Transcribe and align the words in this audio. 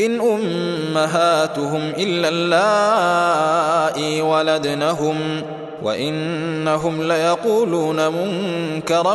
إن 0.00 0.20
أمهاتهم 0.20 1.92
إلا 1.98 2.28
اللائي 2.28 4.22
ولدنهم 4.22 5.42
وإنهم 5.82 7.02
ليقولون 7.02 8.08
منكرا 8.08 9.14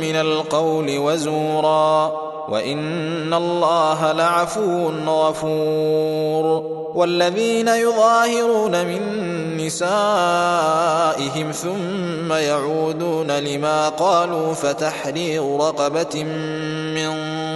من 0.00 0.16
القول 0.16 0.98
وزورا 0.98 2.12
وإن 2.48 3.34
الله 3.34 4.12
لعفو 4.12 4.90
غفور 5.06 6.74
والذين 6.94 7.68
يظاهرون 7.68 8.86
من 8.86 9.00
نسائهم 9.56 11.50
ثم 11.52 12.32
يعودون 12.32 13.30
لما 13.30 13.88
قالوا 13.88 14.54
فتحرير 14.54 15.56
رقبة 15.56 16.24
من 16.94 17.23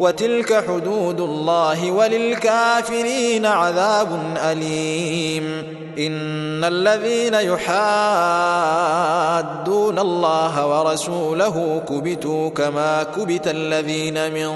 وتلك 0.00 0.64
حدود 0.68 1.20
الله 1.20 1.90
وللكافرين 1.90 3.46
عذاب 3.46 4.36
أليم. 4.36 5.62
إن 5.98 6.64
الذين 6.64 7.34
يحادون 7.34 7.68
الله 9.98 10.66
ورسوله 10.66 11.82
كبتوا 11.88 12.50
كما 12.50 13.02
كبت 13.02 13.48
الذين 13.48 14.32
من 14.32 14.50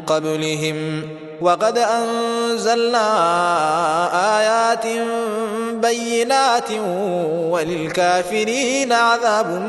قبلهم. 0.00 1.02
وقد 1.40 1.78
أنزلنا 1.78 3.08
آيات 4.38 4.86
بينات 5.82 6.70
وللكافرين 7.50 8.92
عذاب 8.92 9.62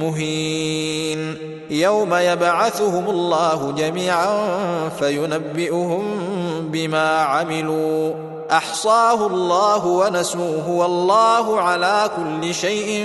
مهين. 0.00 1.53
يوم 1.74 2.14
يبعثهم 2.14 3.10
الله 3.10 3.72
جميعا 3.72 4.38
فينبئهم 4.98 6.04
بما 6.70 7.18
عملوا. 7.18 8.14
أحصاه 8.50 9.26
الله 9.26 9.86
ونسوه 9.86 10.70
والله 10.70 11.60
على 11.60 12.10
كل 12.16 12.54
شيء 12.54 13.04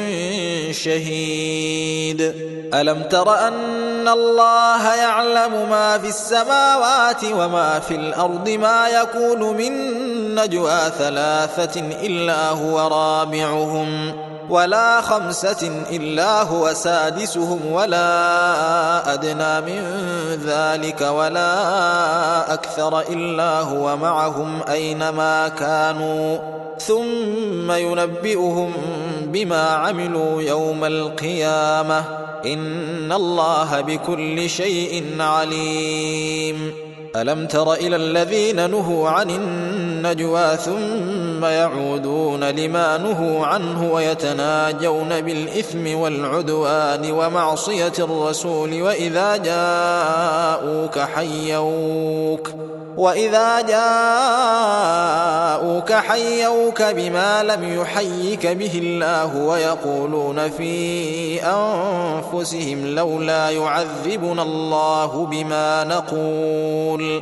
شهيد. 0.72 2.22
ألم 2.74 3.04
تر 3.04 3.48
أن 3.48 4.08
الله 4.08 4.96
يعلم 4.96 5.70
ما 5.70 5.98
في 5.98 6.08
السماوات 6.08 7.24
وما 7.24 7.80
في 7.80 7.96
الأرض 7.96 8.50
ما 8.50 8.88
يكون 8.88 9.58
من 9.58 9.74
نجوى 10.36 10.80
ثلاثة 10.98 11.80
إلا 11.80 12.50
هو 12.50 12.88
رابعهم. 12.88 14.14
ولا 14.50 15.02
خمسة 15.02 15.84
إلا 15.92 16.44
هو 16.44 16.74
سادسهم 16.74 17.60
ولا 17.72 19.14
أدنى 19.14 19.62
من 19.62 19.82
ذلك 20.46 21.02
ولا 21.02 22.54
أكثر 22.54 23.00
إلا 23.00 23.62
هو 23.62 23.98
معهم 23.98 24.62
أينما 24.70 25.48
كانوا. 25.48 26.38
ثم 26.80 27.72
ينبئهم 27.72 28.74
بما 29.24 29.70
عملوا 29.70 30.42
يوم 30.42 30.86
القيامة. 30.86 32.04
إن 32.46 33.12
الله 33.12 33.82
بكل 33.82 34.50
شيء 34.50 35.16
عليم. 35.20 36.74
ألم 37.16 37.48
تر 37.48 37.74
إلى 37.74 37.96
الذين 37.96 38.70
نهوا 38.72 39.10
عن 39.10 39.30
النجوى 40.00 40.58
ثم 40.58 41.46
يعودون 41.46 42.44
لما 42.44 42.98
نهوا 42.98 43.46
عنه 43.46 43.94
ويتناجون 43.94 45.22
بالإثم 45.22 46.00
والعدوان 46.00 47.12
ومعصية 47.12 47.94
الرسول 48.00 48.82
وإذا 48.82 49.38
جاءوك 49.38 51.00
حيوك 51.00 52.50
وإذا 52.98 53.62
جاءوك 55.62 55.92
حيوك 55.94 56.82
بما 56.82 57.44
لم 57.44 57.82
يحيك 57.82 58.48
به 58.48 58.72
الله 58.76 59.36
ويقولون 59.36 60.50
في 60.50 61.44
أنفسهم 61.44 62.96
لولا 62.96 63.50
يعذبنا 63.50 64.44
الله 64.44 65.26
بما 65.26 65.84
نقول 65.84 67.22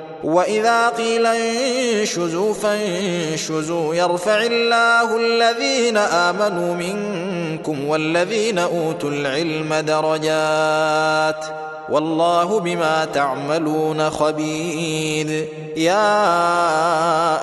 وإذا 0.23 0.89
قيل 0.89 1.25
انشزوا 1.25 2.53
فانشزوا 2.53 3.95
يرفع 3.95 4.37
الله 4.37 5.17
الذين 5.17 5.97
آمنوا 5.97 6.73
منكم 6.75 7.87
والذين 7.87 8.59
أوتوا 8.59 9.09
العلم 9.09 9.73
درجات 9.73 11.45
والله 11.89 12.59
بما 12.59 13.05
تعملون 13.05 14.09
خبير 14.09 15.47
يا 15.77 16.23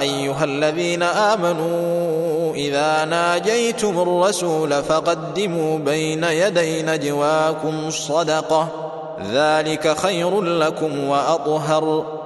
أيها 0.01 0.45
الذين 0.45 1.03
آمنوا 1.03 2.55
إذا 2.55 3.05
ناجيتم 3.05 4.01
الرسول 4.01 4.83
فقدموا 4.83 5.79
بين 5.79 6.25
يدي 6.25 6.83
نجواكم 6.83 7.91
صدقة 7.91 8.69
ذلك 9.33 9.97
خير 9.99 10.41
لكم 10.43 11.09
وأطهر 11.09 12.18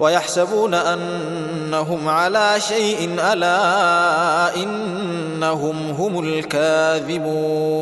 ويحسبون 0.00 0.74
أنهم 0.74 2.08
على 2.08 2.60
شيء 2.60 3.16
ألا 3.32 4.56
إنهم 4.56 5.90
هم 5.90 6.24
الكاذبون. 6.24 7.74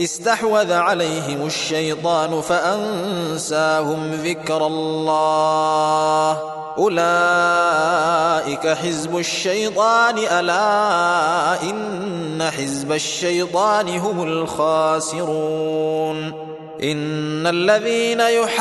استحوذ 0.00 0.72
عليهم 0.72 1.46
الشيطان 1.46 2.40
فأنساهم 2.40 4.12
ذكر 4.12 4.66
الله. 4.66 6.38
أولئك 6.78 8.68
حزب 8.68 9.18
الشيطان 9.18 10.18
ألا 10.18 11.62
إن 11.62 12.50
حزب 12.50 12.92
الشيطان 12.92 13.88
هم 13.88 14.22
الخاسرون. 14.22 16.32
ان 16.82 17.46
الذين 17.46 18.20
يحادون 18.20 18.52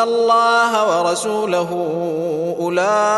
الله 0.00 0.98
ورسوله 1.00 1.70
اولئك 2.60 3.14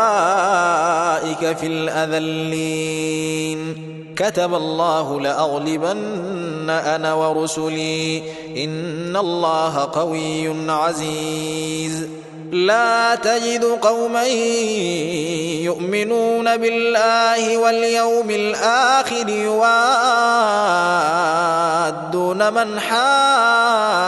في 1.57 1.67
الاذلين 1.67 3.09
كتب 4.15 4.53
الله 4.53 5.21
لاغلبن 5.21 6.69
أنا 6.69 7.13
ورسلي 7.13 8.23
ان 8.57 9.17
الله 9.17 9.89
قوي 9.93 10.71
عزيز 10.71 12.07
لا 12.51 13.15
تجد 13.15 13.63
قوما 13.63 14.23
يؤمنون 15.63 16.57
بالله 16.57 17.57
واليوم 17.57 18.29
الآخر 18.29 19.29
يوادون 22.29 22.53
من 22.53 22.79
حاد 22.79 24.03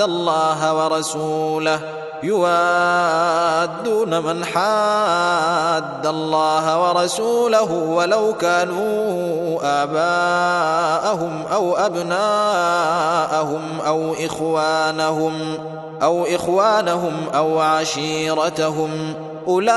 الله 0.00 0.74
ورسوله. 0.74 1.80
يوادون 2.22 4.18
من 4.22 4.44
حاد 4.44 6.06
الله 6.06 6.80
ورسوله 6.82 7.72
ولو 7.72 8.34
كانوا 8.34 9.58
آباءهم 9.82 11.42
أو 11.52 11.76
أبناءهم 11.76 13.62
أو 13.86 14.14
إخوانهم 14.20 15.58
أو 16.02 16.24
إخوانهم 16.24 17.26
أو 17.34 17.58
عشيرتهم. 17.58 19.14
أولئك 19.48 19.76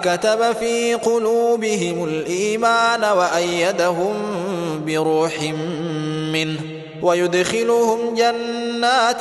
كتب 0.00 0.52
في 0.52 0.94
قلوبهم 0.94 2.04
الإيمان 2.04 3.04
وأيدهم 3.04 4.14
بروح 4.86 5.42
منه. 6.32 6.81
ويدخلهم 7.02 8.14
جنات 8.14 9.20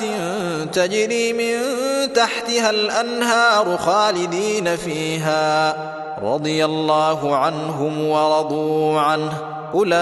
تجري 0.74 1.34
من 1.34 1.54
تحتها 2.14 2.70
الأنهار 2.70 3.78
خالدين 3.78 4.76
فيها 4.76 5.76
رضي 6.24 6.66
الله 6.66 7.36
عنهم 7.36 8.08
ورضوا 8.08 9.00
عنه. 9.00 9.34
أولئك 9.74 9.98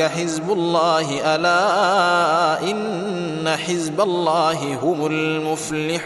حزب 0.00 0.50
الله 0.52 1.34
ألا 1.34 2.70
إن 2.70 3.56
حزب 3.56 4.00
الله 4.00 4.78
هم 4.82 5.06
المفلحون. 5.06 6.04